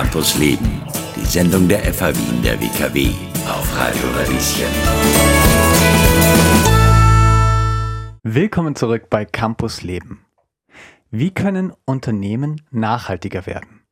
Campus 0.00 0.38
Leben, 0.38 0.80
die 1.16 1.24
Sendung 1.26 1.66
der 1.66 1.80
FH 1.92 2.14
Wien 2.14 2.40
der 2.44 2.60
WKW 2.60 3.08
auf 3.48 3.76
Radio 3.76 4.04
Radieschen. 4.14 4.68
Willkommen 8.22 8.76
zurück 8.76 9.10
bei 9.10 9.24
Campus 9.24 9.82
Leben. 9.82 10.24
Wie 11.10 11.32
können 11.32 11.72
Unternehmen 11.84 12.62
nachhaltiger 12.70 13.44
werden? 13.46 13.82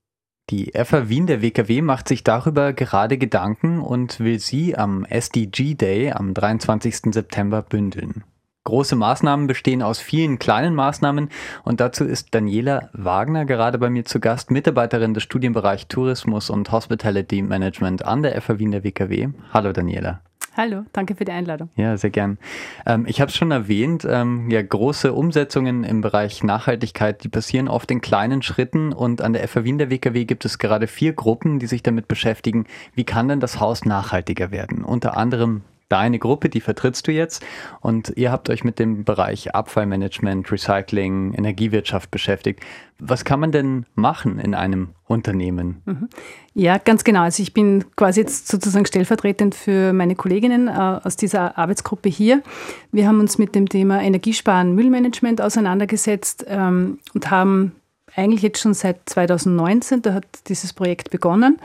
Die 0.49 0.71
FH 0.77 1.09
Wien 1.09 1.27
der 1.27 1.43
WKW 1.43 1.83
macht 1.83 2.07
sich 2.07 2.23
darüber 2.23 2.73
gerade 2.73 3.19
Gedanken 3.19 3.81
und 3.81 4.21
will 4.21 4.39
sie 4.39 4.79
am 4.79 5.05
SDG 5.07 5.75
Day 5.75 6.13
am 6.13 6.35
23. 6.35 7.13
September 7.13 7.63
bündeln. 7.63 8.23
Große 8.67 8.97
Maßnahmen 8.97 9.47
bestehen 9.47 9.81
aus 9.81 10.01
vielen 10.01 10.41
kleinen 10.41 10.75
Maßnahmen 10.75 11.31
und 11.63 11.81
dazu 11.81 12.05
ist 12.05 12.35
Daniela 12.35 12.91
Wagner 12.93 13.45
gerade 13.45 13.79
bei 13.79 13.91
mir 13.91 14.05
zu 14.05 14.19
Gast, 14.19 14.51
Mitarbeiterin 14.51 15.15
des 15.15 15.23
Studienbereichs 15.23 15.87
Tourismus 15.87 16.51
und 16.51 16.73
Hospitality 16.73 17.43
Management 17.43 18.05
an 18.05 18.25
der 18.25 18.43
FH 18.43 18.59
Wien 18.59 18.73
der 18.73 18.83
WKW. 18.83 19.29
Hallo 19.55 19.73
Daniela. 19.73 20.21
Hallo, 20.57 20.83
danke 20.93 21.15
für 21.15 21.25
die 21.25 21.31
Einladung. 21.31 21.69
Ja, 21.77 21.97
sehr 21.97 22.11
gern. 22.11 22.39
Ähm, 22.87 23.05
ich 23.07 23.21
habe 23.21 23.29
es 23.29 23.37
schon 23.37 23.53
erwähnt, 23.53 24.05
ähm, 24.11 24.51
ja, 24.51 24.63
große 24.63 25.13
Umsetzungen 25.13 25.85
im 25.85 26.01
Bereich 26.01 26.43
Nachhaltigkeit, 26.43 27.23
die 27.23 27.29
passieren 27.29 27.69
oft 27.69 27.89
in 27.93 28.01
kleinen 28.01 28.43
Schritten 28.43 28.93
und 28.93 29.23
an 29.23 29.33
der 29.33 29.47
FH 29.47 29.63
Wien 29.63 29.79
der 29.79 29.91
WKW 29.91 30.25
gibt 30.25 30.45
es 30.45 30.59
gerade 30.59 30.89
vier 30.89 31.13
Gruppen, 31.13 31.61
die 31.61 31.67
sich 31.67 31.85
damit 31.85 32.09
beschäftigen, 32.09 32.65
wie 32.95 33.05
kann 33.05 33.29
denn 33.29 33.39
das 33.39 33.61
Haus 33.61 33.85
nachhaltiger 33.85 34.51
werden? 34.51 34.83
Unter 34.83 35.17
anderem 35.17 35.63
deine 35.89 36.19
Gruppe, 36.19 36.49
die 36.49 36.61
vertrittst 36.61 37.07
du 37.07 37.13
jetzt. 37.13 37.45
Und 37.81 38.13
ihr 38.17 38.33
habt 38.33 38.51
euch 38.51 38.65
mit 38.65 38.79
dem 38.79 39.05
Bereich 39.05 39.55
Abfallmanagement, 39.55 40.51
Recycling, 40.51 41.35
Energiewirtschaft 41.35 42.11
beschäftigt. 42.11 42.61
Was 42.99 43.25
kann 43.25 43.41
man 43.41 43.53
denn 43.53 43.87
machen 43.95 44.39
in 44.39 44.55
einem 44.55 44.91
Unternehmen? 45.07 45.83
Mhm. 45.85 46.09
Ja, 46.55 46.79
ganz 46.79 47.05
genau. 47.05 47.23
Also 47.23 47.43
ich 47.43 47.53
bin 47.53 47.85
quasi 47.95 48.21
jetzt 48.21 48.49
sozusagen 48.49 48.87
stellvertretend 48.87 49.55
für 49.55 49.93
meine 49.93 50.17
Kolleginnen 50.17 50.69
äh, 50.69 51.01
aus 51.05 51.17
dieser 51.17 51.59
Arbeitsgruppe 51.59 52.09
hier. 52.09 52.43
Wir 52.91 53.07
haben 53.07 53.21
uns 53.21 53.39
mit 53.39 53.55
dem 53.55 53.69
Thema 53.69 54.03
Energiesparen, 54.03 54.75
Müllmanagement 54.75 55.41
auseinandergesetzt 55.41 56.47
ähm, 56.49 56.99
und 57.15 57.31
haben 57.31 57.73
eigentlich 58.15 58.43
jetzt 58.43 58.61
schon 58.61 58.75
seit 58.75 59.01
2019, 59.07 60.03
da 60.03 60.15
hat 60.15 60.27
dieses 60.49 60.73
Projekt 60.73 61.11
begonnen, 61.11 61.59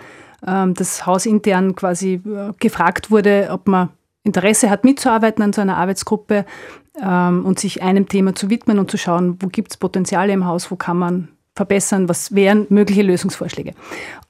ähm, 0.46 0.74
das 0.74 1.06
hausintern 1.06 1.76
quasi 1.76 2.16
äh, 2.26 2.52
gefragt 2.60 3.10
wurde, 3.10 3.48
ob 3.52 3.68
man 3.68 3.90
Interesse 4.24 4.70
hat, 4.70 4.84
mitzuarbeiten 4.84 5.44
an 5.44 5.54
so 5.54 5.62
einer 5.62 5.78
Arbeitsgruppe 5.78 6.46
ähm, 7.02 7.46
und 7.46 7.60
sich 7.60 7.82
einem 7.82 8.08
Thema 8.08 8.36
zu 8.36 8.50
widmen 8.50 8.80
und 8.80 8.92
zu 8.92 8.98
schauen, 8.98 9.38
wo 9.42 9.48
gibt 9.48 9.72
es 9.72 9.78
Potenziale 9.78 10.34
im 10.34 10.46
Haus, 10.46 10.70
wo 10.70 10.76
kann 10.76 10.98
man 10.98 11.30
verbessern, 11.62 12.10
was 12.10 12.34
wären 12.34 12.66
mögliche 12.70 13.04
Lösungsvorschläge. 13.04 13.74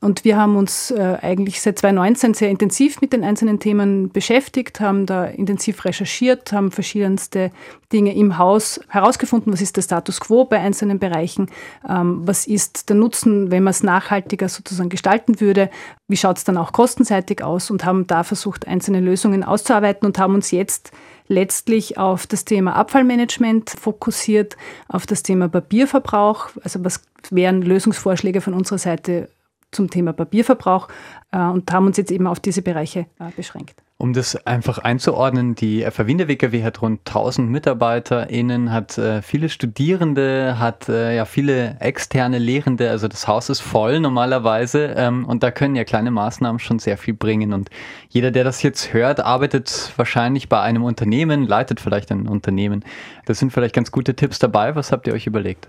Und 0.01 0.25
wir 0.25 0.35
haben 0.35 0.57
uns 0.57 0.91
äh, 0.91 1.17
eigentlich 1.21 1.61
seit 1.61 1.79
2019 1.79 2.33
sehr 2.33 2.49
intensiv 2.49 2.99
mit 2.99 3.13
den 3.13 3.23
einzelnen 3.23 3.57
Themen 3.57 4.09
beschäftigt, 4.11 4.81
haben 4.81 5.05
da 5.05 5.23
intensiv 5.23 5.85
recherchiert, 5.85 6.51
haben 6.51 6.71
verschiedenste 6.71 7.51
Dinge 7.93 8.13
im 8.13 8.37
Haus 8.37 8.81
herausgefunden, 8.89 9.53
was 9.53 9.61
ist 9.61 9.77
der 9.77 9.81
Status 9.83 10.19
quo 10.19 10.43
bei 10.43 10.59
einzelnen 10.59 10.99
Bereichen, 10.99 11.47
ähm, 11.87 12.21
was 12.25 12.47
ist 12.47 12.89
der 12.89 12.97
Nutzen, 12.97 13.49
wenn 13.49 13.63
man 13.63 13.71
es 13.71 13.81
nachhaltiger 13.81 14.49
sozusagen 14.49 14.89
gestalten 14.89 15.39
würde, 15.39 15.69
wie 16.09 16.17
schaut 16.17 16.37
es 16.37 16.43
dann 16.43 16.57
auch 16.57 16.73
kostenseitig 16.73 17.41
aus 17.45 17.71
und 17.71 17.85
haben 17.85 18.07
da 18.07 18.23
versucht, 18.23 18.67
einzelne 18.67 18.99
Lösungen 18.99 19.45
auszuarbeiten 19.45 20.05
und 20.05 20.19
haben 20.19 20.33
uns 20.33 20.51
jetzt 20.51 20.91
letztlich 21.31 21.97
auf 21.97 22.27
das 22.27 22.43
Thema 22.43 22.75
Abfallmanagement 22.75 23.69
fokussiert, 23.69 24.57
auf 24.89 25.05
das 25.05 25.23
Thema 25.23 25.47
Papierverbrauch, 25.47 26.49
also 26.61 26.83
was 26.83 27.01
wären 27.29 27.61
Lösungsvorschläge 27.61 28.41
von 28.41 28.53
unserer 28.53 28.77
Seite 28.77 29.29
zum 29.71 29.89
Thema 29.89 30.13
Papierverbrauch 30.13 30.87
äh, 31.31 31.37
und 31.37 31.71
haben 31.71 31.87
uns 31.87 31.97
jetzt 31.97 32.11
eben 32.11 32.27
auf 32.27 32.39
diese 32.39 32.61
Bereiche 32.61 33.07
äh, 33.19 33.31
beschränkt. 33.35 33.75
Um 33.97 34.13
das 34.13 34.47
einfach 34.47 34.79
einzuordnen, 34.79 35.53
die 35.53 35.83
FH 35.83 36.07
Wien 36.07 36.17
der 36.17 36.27
WKW 36.27 36.63
hat 36.63 36.81
rund 36.81 37.01
1000 37.07 37.51
MitarbeiterInnen, 37.51 38.71
hat 38.71 38.97
äh, 38.97 39.21
viele 39.21 39.47
Studierende, 39.47 40.57
hat 40.57 40.89
äh, 40.89 41.15
ja 41.15 41.25
viele 41.25 41.77
externe 41.79 42.39
Lehrende, 42.39 42.89
also 42.89 43.07
das 43.07 43.27
Haus 43.27 43.51
ist 43.51 43.59
voll 43.59 43.99
normalerweise 43.99 44.95
ähm, 44.97 45.23
und 45.25 45.43
da 45.43 45.51
können 45.51 45.75
ja 45.75 45.83
kleine 45.83 46.09
Maßnahmen 46.09 46.57
schon 46.57 46.79
sehr 46.79 46.97
viel 46.97 47.13
bringen 47.13 47.53
und 47.53 47.69
jeder, 48.09 48.31
der 48.31 48.43
das 48.43 48.63
jetzt 48.63 48.91
hört, 48.91 49.19
arbeitet 49.19 49.93
wahrscheinlich 49.97 50.49
bei 50.49 50.59
einem 50.59 50.83
Unternehmen, 50.83 51.45
leitet 51.45 51.79
vielleicht 51.79 52.11
ein 52.11 52.27
Unternehmen. 52.27 52.83
Das 53.27 53.37
sind 53.37 53.53
vielleicht 53.53 53.75
ganz 53.75 53.91
gute 53.91 54.15
Tipps 54.15 54.39
dabei. 54.39 54.75
Was 54.75 54.91
habt 54.91 55.05
ihr 55.05 55.13
euch 55.13 55.27
überlegt? 55.27 55.67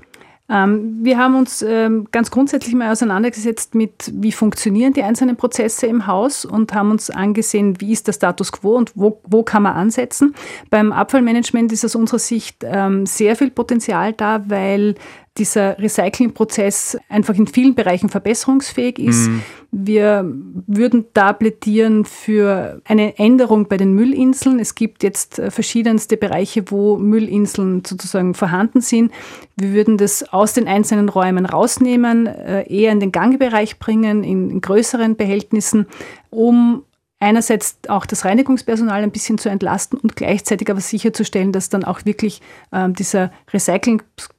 Ähm, 0.49 0.99
wir 1.03 1.19
haben 1.19 1.37
uns 1.37 1.63
ähm, 1.63 2.09
ganz 2.11 2.31
grundsätzlich 2.31 2.75
mal 2.75 2.91
auseinandergesetzt 2.91 3.75
mit, 3.75 4.13
wie 4.15 4.33
funktionieren 4.33 4.93
die 4.93 5.03
einzelnen 5.03 5.37
Prozesse 5.37 5.87
im 5.87 6.07
Haus 6.07 6.45
und 6.45 6.75
haben 6.75 6.91
uns 6.91 7.11
angesehen, 7.11 7.81
wie 7.81 7.93
ist 7.93 8.07
der 8.07 8.13
Status 8.13 8.53
quo 8.53 8.77
und 8.77 8.93
wo, 8.95 9.21
wo 9.25 9.43
kann 9.45 9.63
man 9.63 9.75
ansetzen. 9.75 10.35
Beim 10.69 10.93
Abfallmanagement 10.93 11.73
ist 11.73 11.85
aus 11.85 11.95
unserer 11.95 12.19
Sicht 12.19 12.65
ähm, 12.65 13.07
sehr 13.07 13.37
viel 13.37 13.51
Potenzial 13.51 14.13
da, 14.13 14.45
weil 14.49 14.97
dieser 15.39 15.79
Recyclingprozess 15.79 16.99
einfach 17.09 17.35
in 17.35 17.47
vielen 17.47 17.75
Bereichen 17.75 18.11
verbesserungsfähig 18.11 18.99
ist. 18.99 19.29
Mhm. 19.29 19.43
Wir 19.71 20.31
würden 20.67 21.07
da 21.15 21.33
plädieren 21.33 22.05
für 22.05 22.83
eine 22.85 23.19
Änderung 23.19 23.67
bei 23.67 23.79
den 23.79 23.95
Müllinseln. 23.95 24.59
Es 24.59 24.75
gibt 24.75 25.03
jetzt 25.03 25.39
äh, 25.39 25.51
verschiedenste 25.51 26.19
Bereiche, 26.19 26.71
wo 26.71 26.99
Müllinseln 26.99 27.83
sozusagen 27.83 28.35
vorhanden 28.35 28.83
sind. 28.83 29.11
Wir 29.57 29.73
würden 29.73 29.97
das 29.97 30.23
aus 30.35 30.53
den 30.53 30.69
einzelnen 30.69 31.09
Räumen 31.09 31.47
rausnehmen, 31.47 32.27
äh, 32.27 32.71
eher 32.71 32.93
in 32.93 33.01
den 33.01 33.13
Gangbereich 33.13 33.79
bringen, 33.79 34.25
in, 34.25 34.51
in 34.51 34.61
größeren 34.61 35.17
Behältnissen, 35.17 35.87
um 36.29 36.85
einerseits 37.23 37.79
auch 37.89 38.05
das 38.05 38.25
Reinigungspersonal 38.25 39.03
ein 39.03 39.13
bisschen 39.13 39.39
zu 39.39 39.49
entlasten 39.49 39.99
und 39.99 40.17
gleichzeitig 40.17 40.69
aber 40.71 40.81
sicherzustellen, 40.81 41.53
dass 41.53 41.69
dann 41.69 41.85
auch 41.85 42.05
wirklich 42.05 42.43
ähm, 42.73 42.95
dieser 42.95 43.31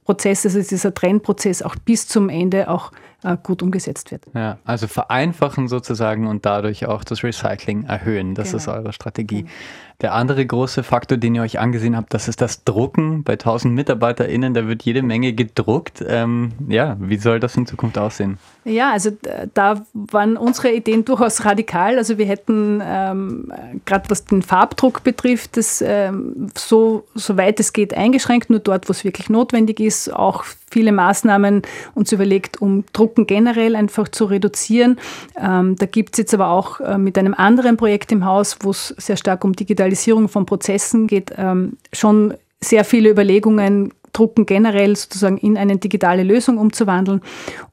Recyclingprozess, 0.08 0.46
also 0.46 0.68
dieser 0.68 0.94
Trennprozess 0.94 1.62
auch 1.62 1.76
bis 1.76 2.06
zum 2.06 2.28
Ende 2.28 2.68
auch 2.68 2.92
äh, 3.22 3.36
gut 3.42 3.62
umgesetzt 3.62 4.10
wird. 4.10 4.22
Ja, 4.34 4.58
also 4.64 4.86
vereinfachen 4.86 5.68
sozusagen 5.68 6.26
und 6.26 6.44
dadurch 6.44 6.86
auch 6.86 7.04
das 7.04 7.24
Recycling 7.24 7.84
erhöhen. 7.84 8.34
Das 8.34 8.48
genau. 8.48 8.56
ist 8.58 8.68
eure 8.68 8.92
Strategie. 8.92 9.42
Genau. 9.42 9.52
Der 10.00 10.12
andere 10.12 10.44
große 10.44 10.82
Faktor, 10.82 11.18
den 11.18 11.36
ihr 11.36 11.42
euch 11.42 11.60
angesehen 11.60 11.96
habt, 11.96 12.12
das 12.12 12.26
ist 12.26 12.40
das 12.40 12.64
Drucken. 12.64 13.22
Bei 13.22 13.34
1000 13.34 13.72
MitarbeiterInnen, 13.74 14.52
da 14.52 14.66
wird 14.66 14.82
jede 14.82 15.02
Menge 15.02 15.32
gedruckt. 15.32 16.04
Ähm, 16.06 16.52
ja, 16.68 16.96
wie 16.98 17.16
soll 17.16 17.38
das 17.38 17.56
in 17.56 17.64
Zukunft 17.66 17.96
aussehen? 17.96 18.38
Ja, 18.64 18.92
also 18.92 19.10
da 19.54 19.82
waren 19.92 20.36
unsere 20.36 20.72
Ideen 20.72 21.04
durchaus 21.04 21.44
radikal. 21.44 21.96
Also 21.96 22.18
wir 22.18 22.26
hätten 22.26 22.82
ähm, 22.84 23.52
gerade 23.84 24.10
was 24.10 24.24
den 24.24 24.42
Farbdruck 24.42 25.04
betrifft, 25.04 25.56
das 25.56 25.82
ähm, 25.86 26.48
so, 26.56 27.06
so 27.14 27.36
weit 27.36 27.60
es 27.60 27.72
geht 27.72 27.94
eingeschränkt, 27.94 28.50
nur 28.50 28.58
dort, 28.58 28.88
wo 28.88 28.90
es 28.90 29.04
wirklich 29.04 29.30
notwendig 29.30 29.78
ist, 29.78 29.93
auch 30.12 30.44
viele 30.70 30.92
Maßnahmen 30.92 31.62
uns 31.94 32.12
überlegt, 32.12 32.60
um 32.60 32.84
Drucken 32.92 33.26
generell 33.26 33.76
einfach 33.76 34.08
zu 34.08 34.24
reduzieren. 34.24 34.98
Ähm, 35.40 35.76
da 35.76 35.86
gibt 35.86 36.14
es 36.14 36.18
jetzt 36.18 36.34
aber 36.34 36.48
auch 36.48 36.80
äh, 36.80 36.98
mit 36.98 37.16
einem 37.18 37.34
anderen 37.34 37.76
Projekt 37.76 38.12
im 38.12 38.24
Haus, 38.24 38.58
wo 38.60 38.70
es 38.70 38.88
sehr 38.98 39.16
stark 39.16 39.44
um 39.44 39.54
Digitalisierung 39.54 40.28
von 40.28 40.46
Prozessen 40.46 41.06
geht, 41.06 41.32
ähm, 41.36 41.76
schon 41.92 42.34
sehr 42.60 42.84
viele 42.84 43.10
Überlegungen, 43.10 43.92
Drucken 44.14 44.46
generell 44.46 44.96
sozusagen 44.96 45.36
in 45.38 45.58
eine 45.58 45.76
digitale 45.76 46.22
Lösung 46.22 46.56
umzuwandeln. 46.58 47.20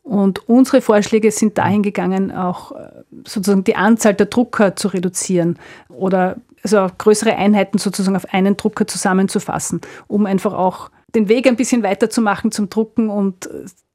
Und 0.04 0.50
unsere 0.50 0.82
Vorschläge 0.82 1.32
sind 1.32 1.58
dahin 1.58 1.84
gegangen, 1.84 2.32
auch 2.32 2.74
äh, 2.74 2.90
sozusagen 3.26 3.64
die 3.64 3.76
Anzahl 3.76 4.16
der 4.16 4.26
Drucker 4.26 4.76
zu 4.76 4.90
reduzieren 4.90 5.58
oder 5.88 6.36
also 6.64 6.88
größere 6.98 7.36
Einheiten 7.36 7.78
sozusagen 7.78 8.16
auf 8.16 8.32
einen 8.34 8.58
Drucker 8.58 8.86
zusammenzufassen, 8.86 9.82
um 10.08 10.26
einfach 10.26 10.54
auch 10.54 10.90
den 11.16 11.30
Weg 11.30 11.48
ein 11.48 11.56
bisschen 11.56 11.84
weiter 11.84 12.10
zu 12.10 12.22
machen 12.22 12.52
zum 12.52 12.70
Drucken 12.70 13.10
und 13.10 13.50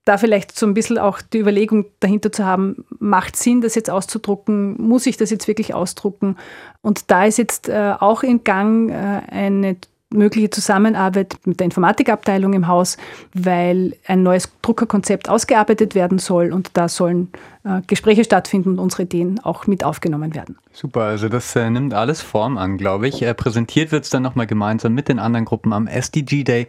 da 0.07 0.19
vielleicht 0.19 0.57
so 0.57 0.67
ein 0.67 0.75
bisschen 0.75 0.99
auch 0.99 1.21
die 1.21 1.39
Überlegung 1.39 1.87
dahinter 1.99 2.31
zu 2.31 2.45
haben, 2.45 2.85
macht 3.01 3.37
Sinn, 3.37 3.61
das 3.61 3.75
jetzt 3.75 3.91
auszudrucken? 3.91 4.81
Muss 4.81 5.05
ich 5.07 5.17
das 5.17 5.31
jetzt 5.31 5.49
wirklich 5.49 5.75
ausdrucken? 5.75 6.37
Und 6.81 7.11
da 7.11 7.25
ist 7.25 7.39
jetzt 7.39 7.69
äh, 7.69 7.93
auch 7.99 8.23
in 8.23 8.45
Gang 8.45 8.91
äh, 8.91 8.95
eine 9.29 9.77
mögliche 10.11 10.49
Zusammenarbeit 10.51 11.37
mit 11.45 11.59
der 11.59 11.65
Informatikabteilung 11.65 12.53
im 12.53 12.69
Haus, 12.69 12.97
weil 13.35 13.97
ein 14.07 14.23
neues 14.23 14.49
Druckerkonzept 14.63 15.29
ausgearbeitet 15.29 15.97
werden 15.97 16.19
soll 16.19 16.53
und 16.53 16.71
da 16.75 16.89
sollen 16.89 17.33
äh, 17.65 17.81
Gespräche 17.89 18.23
stattfinden 18.23 18.71
und 18.71 18.79
unsere 18.79 19.03
Ideen 19.03 19.41
auch 19.41 19.67
mit 19.67 19.83
aufgenommen 19.83 20.37
werden. 20.37 20.57
Super, 20.73 21.03
also 21.03 21.29
das 21.29 21.57
äh, 21.57 21.69
nimmt 21.69 21.93
alles 21.93 22.21
Form 22.21 22.57
an, 22.57 22.79
glaube 22.79 23.09
ich. 23.09 23.23
Äh, 23.23 23.35
präsentiert 23.35 23.91
wird 23.91 24.05
es 24.05 24.11
dann 24.11 24.23
nochmal 24.23 24.47
gemeinsam 24.47 24.95
mit 24.95 25.09
den 25.09 25.19
anderen 25.19 25.45
Gruppen 25.45 25.73
am 25.73 25.89
SDG 25.89 26.45
Day 26.45 26.69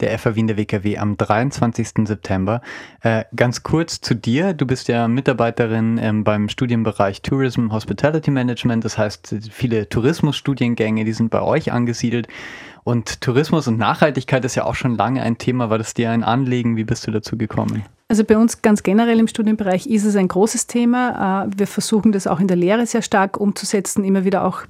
der 0.00 0.18
FA 0.18 0.34
Wien 0.34 0.46
der 0.46 0.56
WKW 0.56 0.98
am 0.98 1.16
23. 1.16 2.06
September. 2.06 2.60
Äh, 3.02 3.24
ganz 3.34 3.62
kurz 3.62 4.00
zu 4.00 4.14
dir. 4.14 4.52
Du 4.52 4.66
bist 4.66 4.88
ja 4.88 5.08
Mitarbeiterin 5.08 5.98
ähm, 5.98 6.24
beim 6.24 6.48
Studienbereich 6.48 7.22
Tourism 7.22 7.72
Hospitality 7.72 8.30
Management. 8.30 8.84
Das 8.84 8.98
heißt, 8.98 9.36
viele 9.50 9.88
Tourismusstudiengänge, 9.88 11.04
die 11.04 11.12
sind 11.12 11.30
bei 11.30 11.40
euch 11.40 11.72
angesiedelt. 11.72 12.28
Und 12.84 13.20
Tourismus 13.20 13.66
und 13.66 13.78
Nachhaltigkeit 13.78 14.44
ist 14.44 14.54
ja 14.54 14.64
auch 14.64 14.76
schon 14.76 14.96
lange 14.96 15.22
ein 15.22 15.38
Thema. 15.38 15.70
War 15.70 15.78
das 15.78 15.94
dir 15.94 16.10
ein 16.10 16.22
Anliegen? 16.22 16.76
Wie 16.76 16.84
bist 16.84 17.06
du 17.06 17.10
dazu 17.10 17.36
gekommen? 17.36 17.82
Also 18.08 18.22
bei 18.22 18.38
uns 18.38 18.62
ganz 18.62 18.82
generell 18.82 19.18
im 19.18 19.26
Studienbereich 19.26 19.88
ist 19.88 20.04
es 20.04 20.14
ein 20.14 20.28
großes 20.28 20.66
Thema. 20.68 21.46
Äh, 21.46 21.58
wir 21.58 21.66
versuchen 21.66 22.12
das 22.12 22.26
auch 22.26 22.38
in 22.38 22.48
der 22.48 22.56
Lehre 22.56 22.86
sehr 22.86 23.02
stark 23.02 23.40
umzusetzen, 23.40 24.04
immer 24.04 24.24
wieder 24.24 24.44
auch 24.44 24.62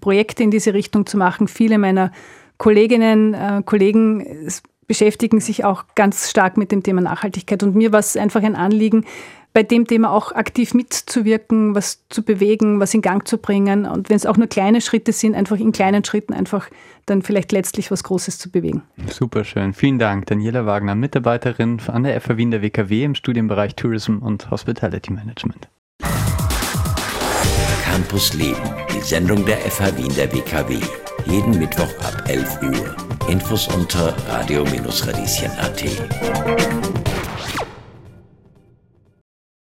Projekte 0.00 0.42
in 0.42 0.50
diese 0.50 0.74
Richtung 0.74 1.06
zu 1.06 1.16
machen. 1.16 1.48
Viele 1.48 1.78
meiner 1.78 2.12
Kolleginnen, 2.58 3.34
äh, 3.34 3.62
Kollegen 3.64 4.24
beschäftigen 4.86 5.40
sich 5.40 5.64
auch 5.64 5.84
ganz 5.94 6.30
stark 6.30 6.56
mit 6.56 6.72
dem 6.72 6.82
Thema 6.82 7.00
Nachhaltigkeit. 7.00 7.62
Und 7.62 7.74
mir 7.74 7.92
war 7.92 8.00
es 8.00 8.16
einfach 8.16 8.42
ein 8.42 8.56
Anliegen, 8.56 9.04
bei 9.54 9.62
dem 9.62 9.86
Thema 9.86 10.10
auch 10.10 10.32
aktiv 10.32 10.74
mitzuwirken, 10.74 11.76
was 11.76 12.04
zu 12.08 12.24
bewegen, 12.24 12.80
was 12.80 12.92
in 12.92 13.02
Gang 13.02 13.26
zu 13.26 13.38
bringen 13.38 13.86
und 13.86 14.10
wenn 14.10 14.16
es 14.16 14.26
auch 14.26 14.36
nur 14.36 14.48
kleine 14.48 14.80
Schritte 14.80 15.12
sind, 15.12 15.36
einfach 15.36 15.56
in 15.56 15.70
kleinen 15.70 16.04
Schritten 16.04 16.34
einfach 16.34 16.68
dann 17.06 17.22
vielleicht 17.22 17.52
letztlich 17.52 17.90
was 17.92 18.02
Großes 18.02 18.38
zu 18.38 18.50
bewegen. 18.50 18.82
Super 19.08 19.44
schön. 19.44 19.72
Vielen 19.72 20.00
Dank. 20.00 20.26
Daniela 20.26 20.66
Wagner, 20.66 20.96
Mitarbeiterin 20.96 21.80
an 21.86 22.02
der 22.02 22.20
FA 22.20 22.36
Wien 22.36 22.50
der 22.50 22.62
WKW 22.62 23.04
im 23.04 23.14
Studienbereich 23.14 23.76
Tourism 23.76 24.18
und 24.18 24.50
Hospitality 24.50 25.12
Management. 25.12 25.68
Campus 27.84 28.34
Leben, 28.34 28.56
die 28.92 29.00
Sendung 29.00 29.46
der 29.46 29.58
FA 29.58 29.96
Wien 29.96 30.12
der 30.16 30.32
WKW. 30.32 30.80
Jeden 31.26 31.56
Mittwoch 31.58 31.94
ab 32.00 32.24
11 32.26 32.62
Uhr. 32.62 33.13
Infos 33.28 33.68
unter 33.68 34.14
radio-radieschen.at. 34.28 37.23